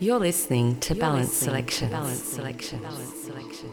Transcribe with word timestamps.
You're 0.00 0.18
listening 0.18 0.80
to 0.80 0.94
You're 0.94 1.00
Balance 1.02 1.32
Selection. 1.32 1.88
Balance 1.88 2.20
Selection. 2.20 2.82
Balance 2.82 3.14
Selection. 3.14 3.70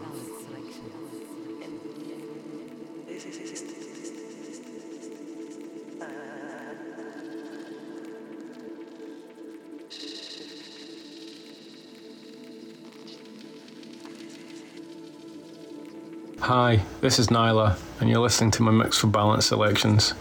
Hi, 16.42 16.84
this 17.02 17.18
is 17.18 17.30
Nyla, 17.30 17.80
and 18.00 18.08
you're 18.08 18.20
listening 18.20 18.52
to 18.52 18.62
my 18.62 18.70
mix 18.70 19.00
for 19.00 19.08
balance 19.08 19.48
selections. 19.48 20.14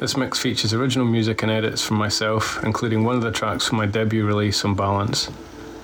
This 0.00 0.16
mix 0.16 0.38
features 0.38 0.74
original 0.74 1.06
music 1.06 1.42
and 1.42 1.50
edits 1.50 1.82
from 1.82 1.96
myself, 1.96 2.62
including 2.64 3.04
one 3.04 3.16
of 3.16 3.22
the 3.22 3.30
tracks 3.30 3.68
from 3.68 3.78
my 3.78 3.86
debut 3.86 4.26
release 4.26 4.64
on 4.64 4.74
Balance. 4.74 5.30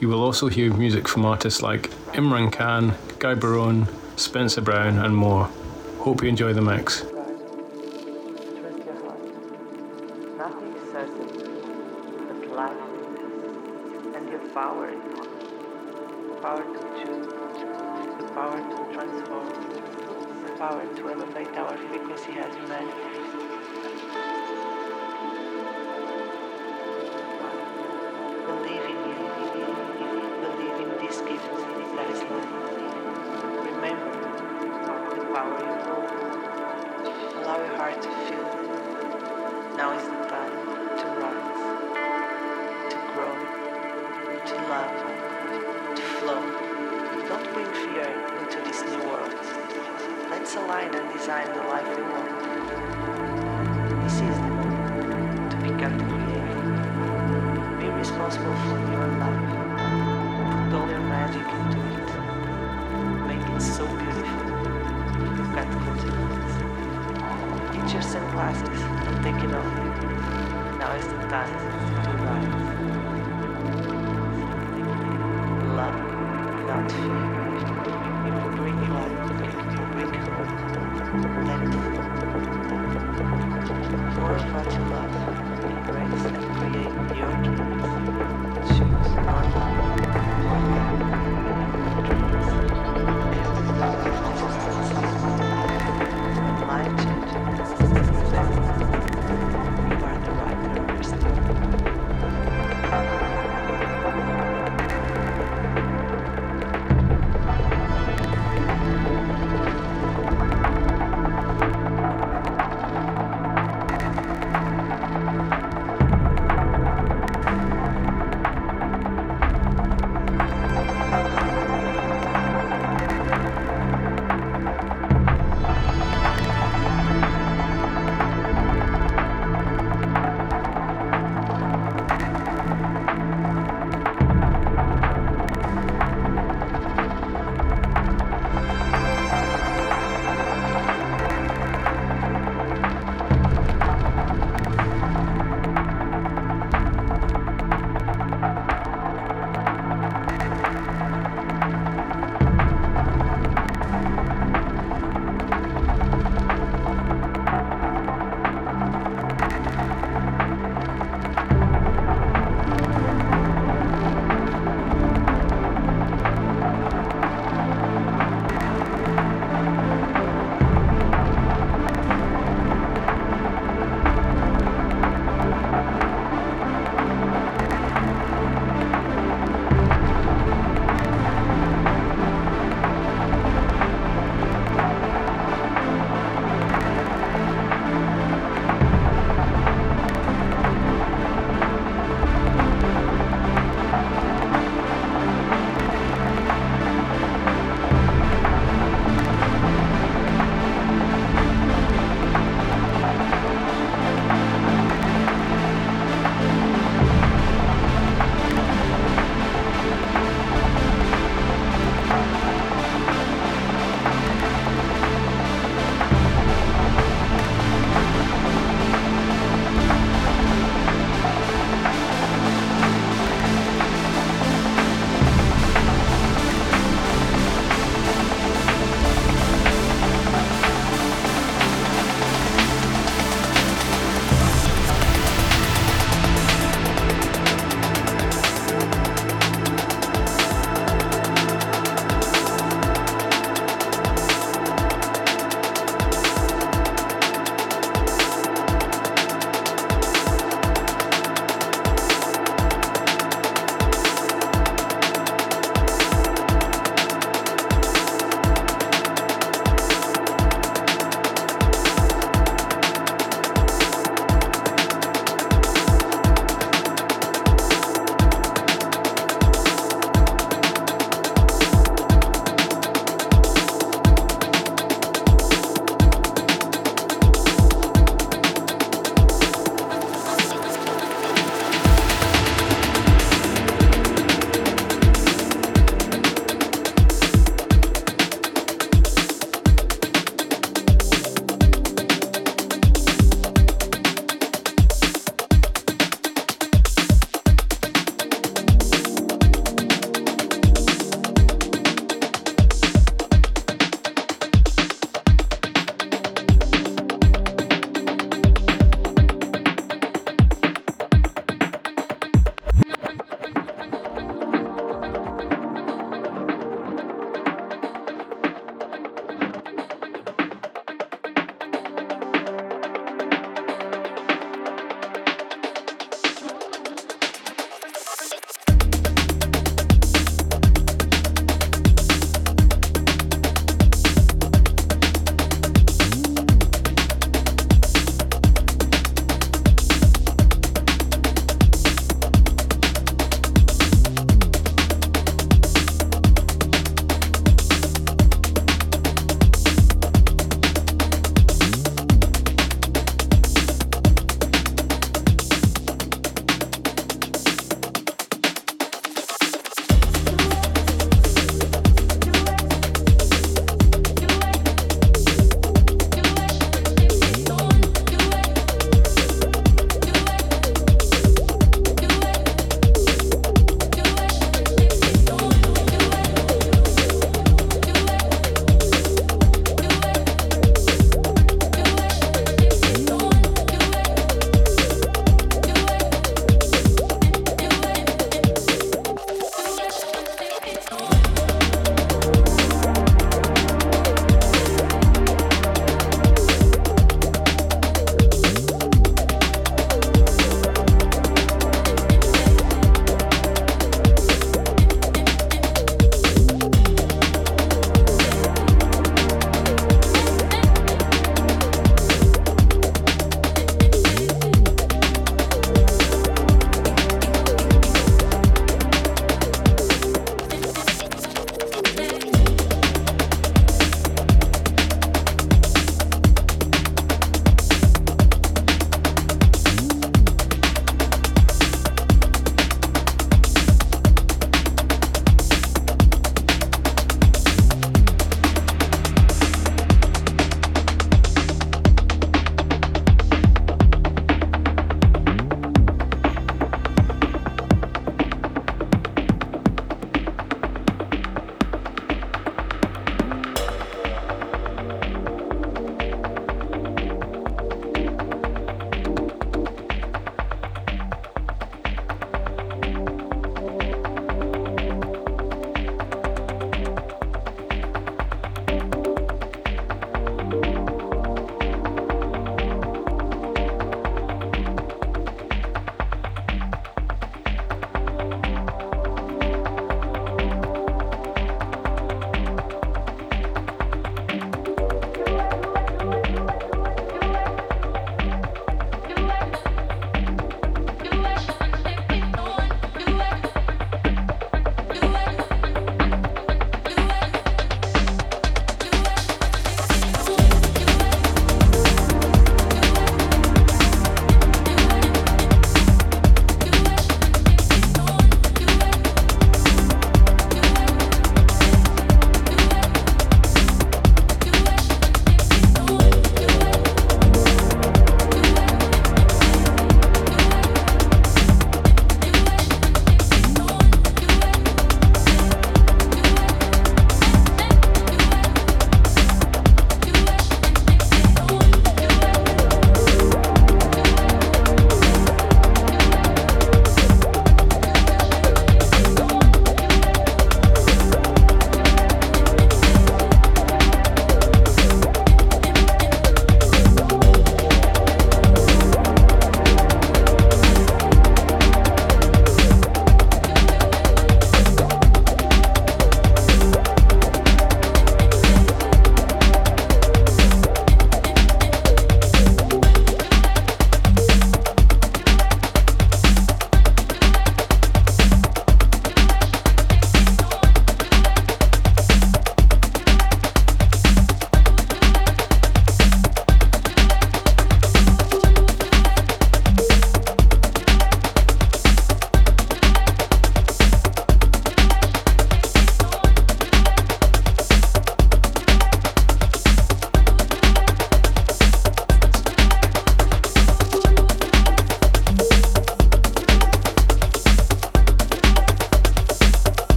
You 0.00 0.08
will 0.08 0.22
also 0.22 0.48
hear 0.48 0.74
music 0.74 1.06
from 1.06 1.24
artists 1.24 1.62
like 1.62 1.90
Imran 2.12 2.52
Khan, 2.52 2.94
Guy 3.20 3.34
Barone, 3.34 3.86
Spencer 4.16 4.60
Brown, 4.60 4.98
and 4.98 5.16
more. 5.16 5.48
Hope 6.00 6.22
you 6.22 6.28
enjoy 6.28 6.52
the 6.52 6.60
mix. 6.60 7.04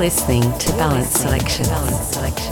Listening 0.00 0.40
to 0.56 0.72
Balance 0.78 1.10
Selection. 1.10 1.66
Balance 1.66 2.08
Selection. 2.08 2.49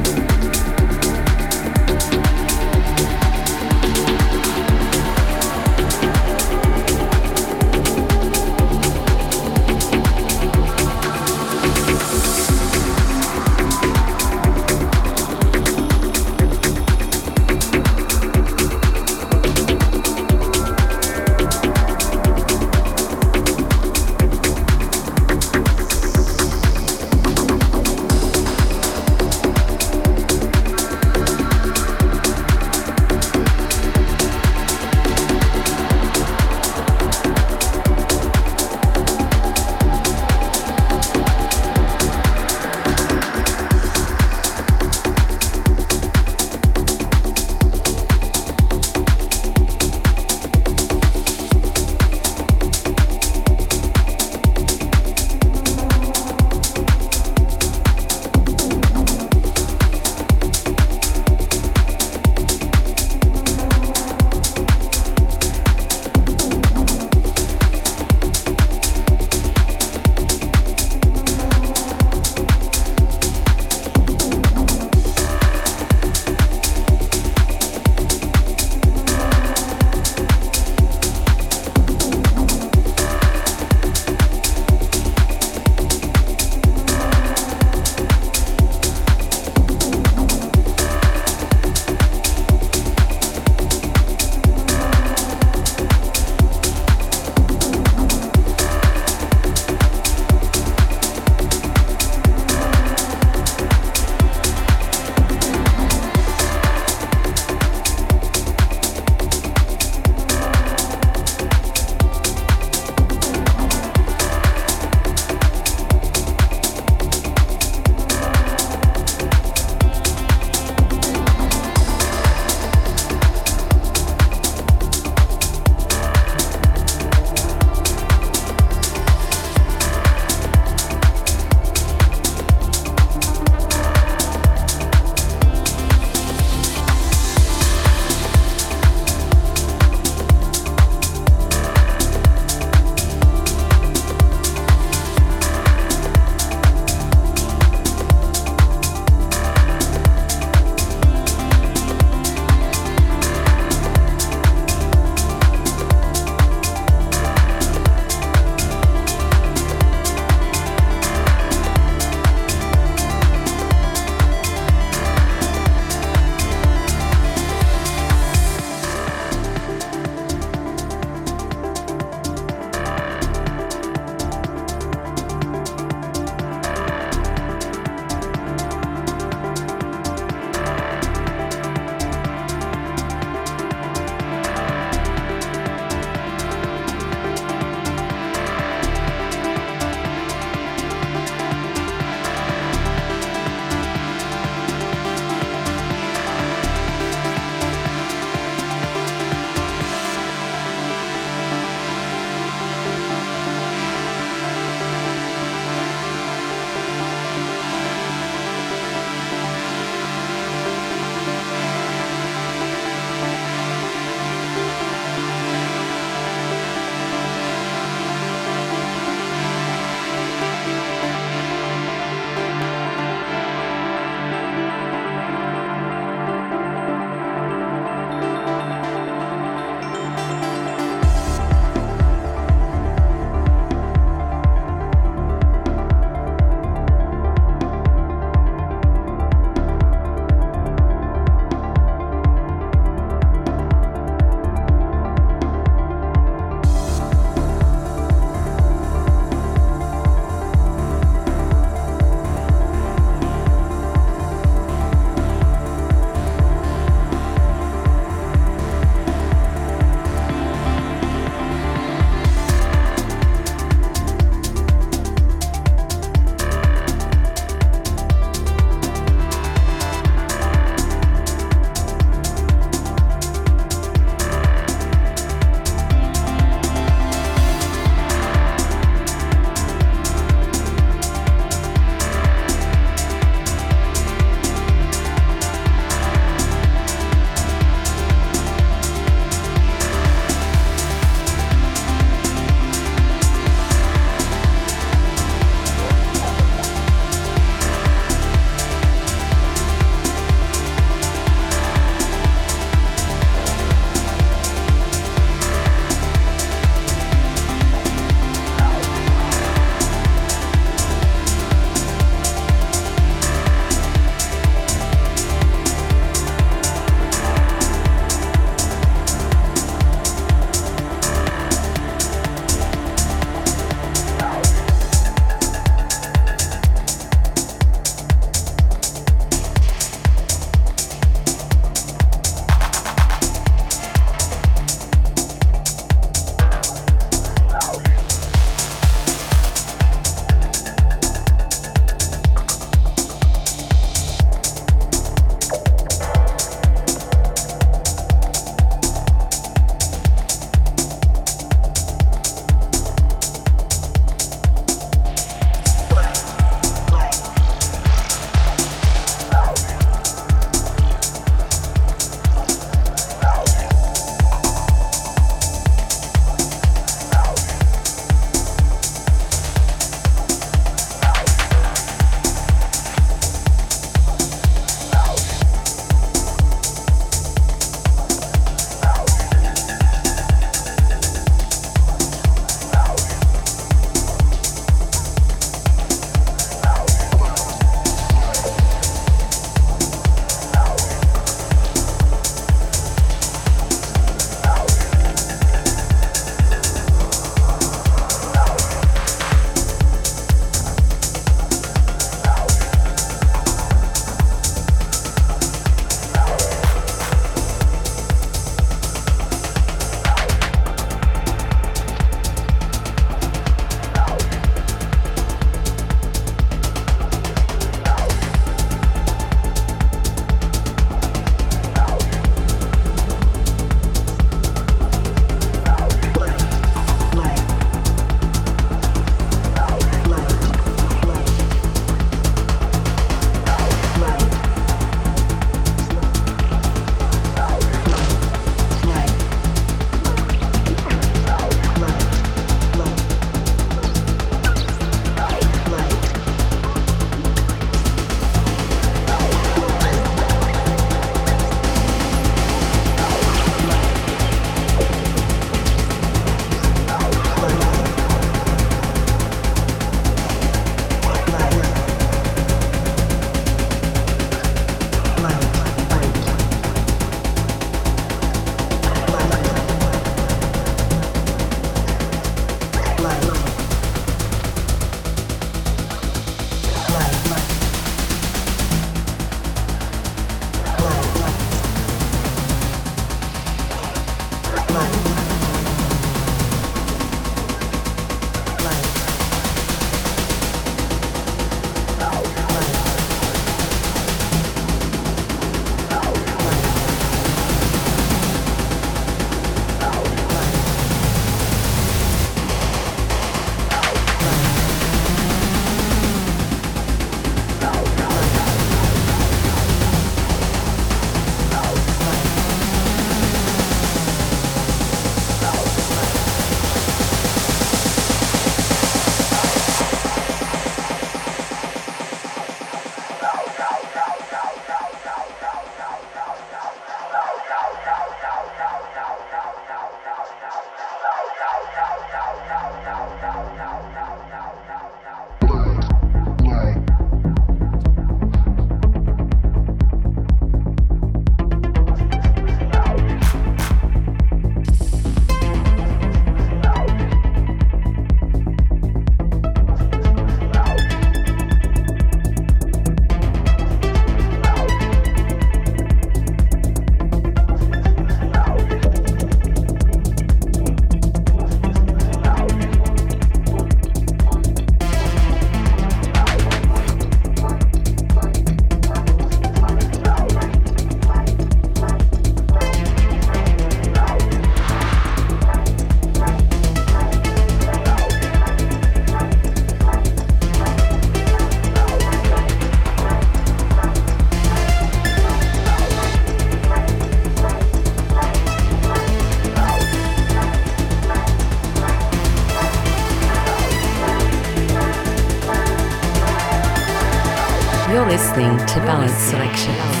To 598.73 598.79
Balance 598.79 599.11
Selection. 599.11 600.00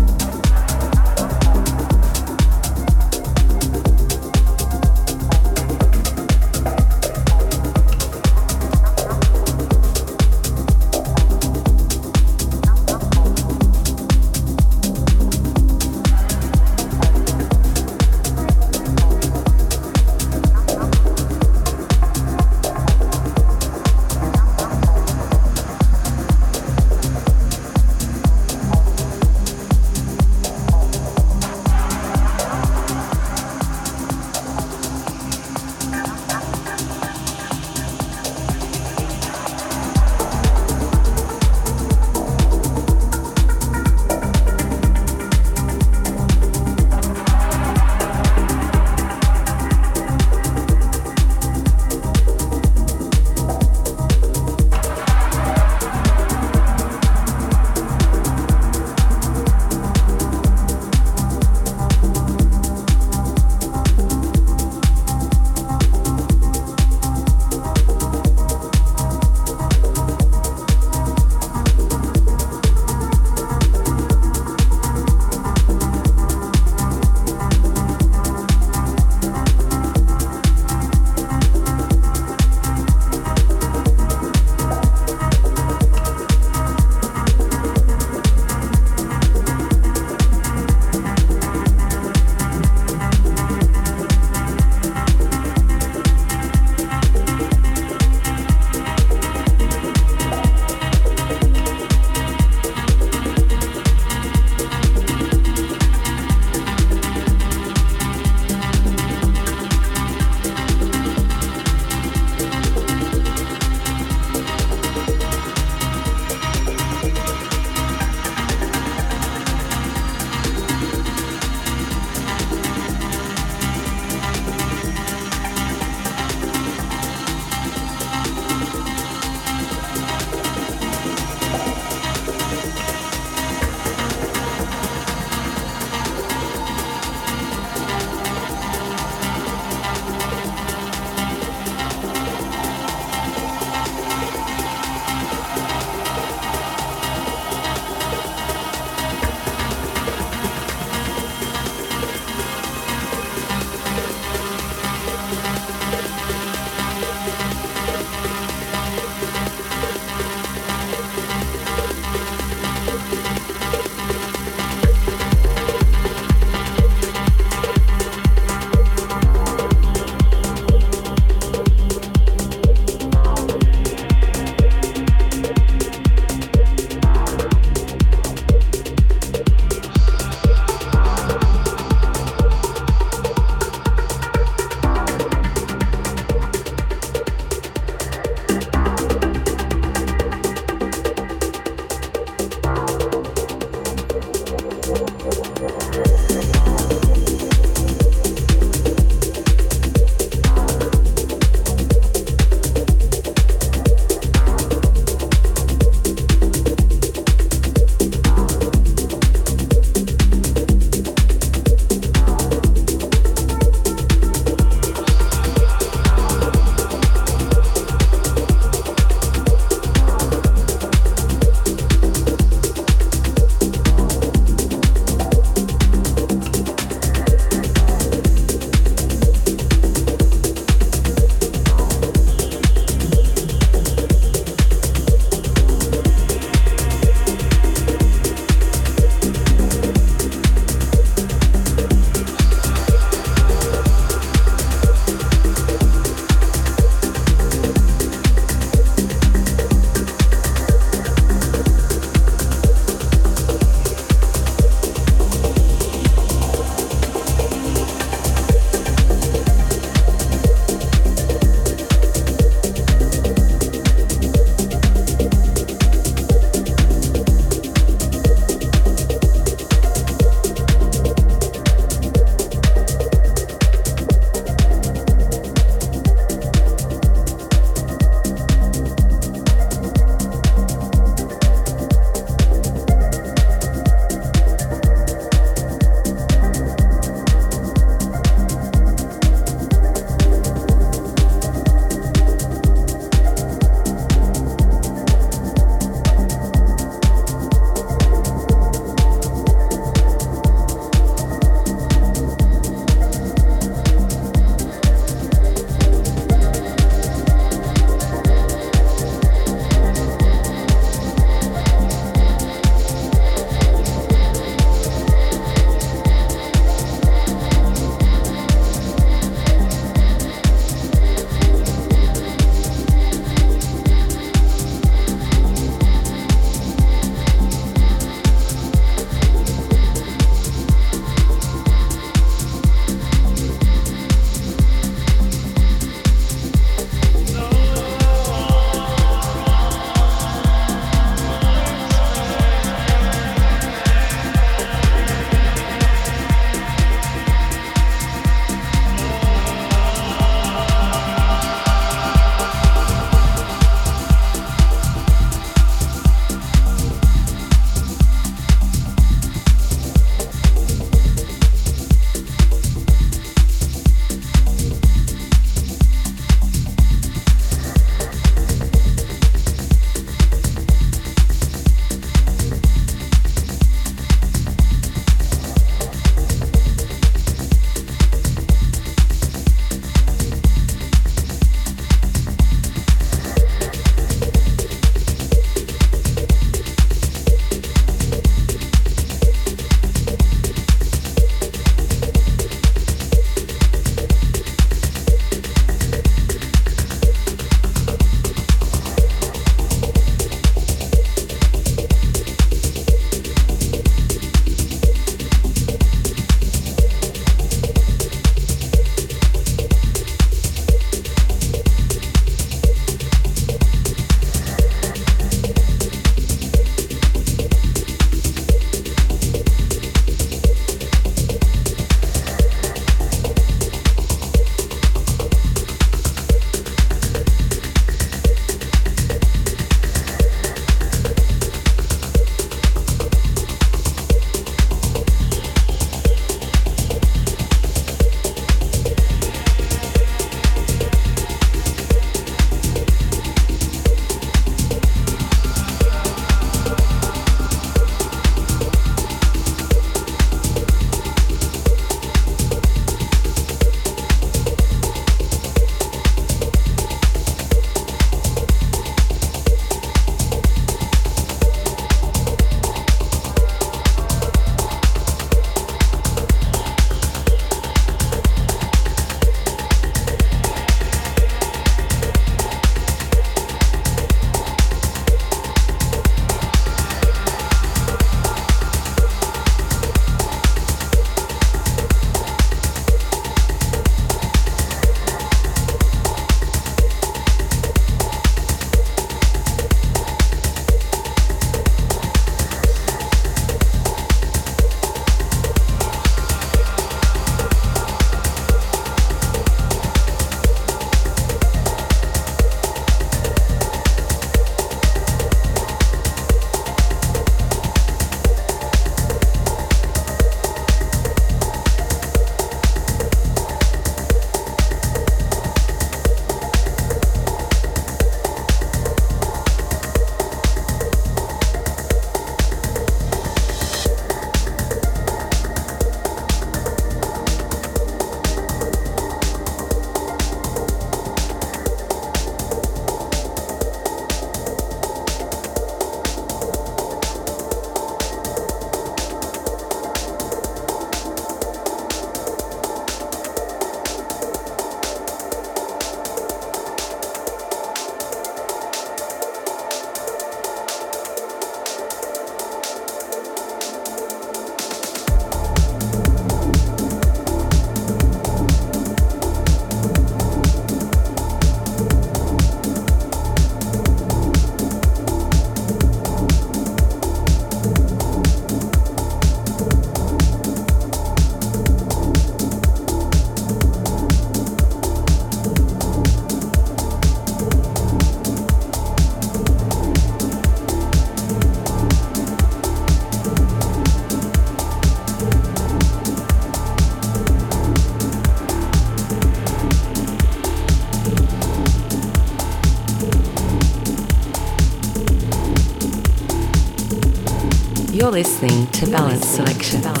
Listening 598.11 598.67
to 598.67 598.85
Balance 598.87 599.25
Selection. 599.25 600.00